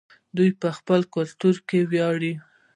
دوی 0.35 0.49
په 0.61 0.69
خپل 0.77 0.99
کلتور 1.15 1.55
ویاړي. 1.91 2.33